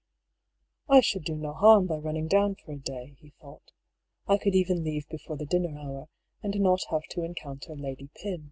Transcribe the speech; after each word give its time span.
"I 0.89 0.99
should 1.01 1.25
do 1.25 1.35
no 1.35 1.53
harm 1.53 1.85
by 1.85 1.97
running 1.99 2.25
down 2.25 2.55
for 2.55 2.71
a 2.71 2.75
day,'* 2.79 3.17
he 3.19 3.33
thought. 3.39 3.71
"I 4.25 4.39
could 4.39 4.55
even 4.55 4.83
leave 4.83 5.07
before 5.09 5.37
the 5.37 5.45
dinner 5.45 5.77
hour, 5.77 6.07
and 6.41 6.59
not 6.59 6.81
have 6.89 7.03
to 7.11 7.21
encounter 7.21 7.75
Lady 7.75 8.09
Pym." 8.15 8.39